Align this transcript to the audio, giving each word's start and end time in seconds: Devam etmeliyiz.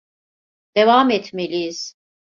Devam 0.75 1.09
etmeliyiz. 1.11 1.95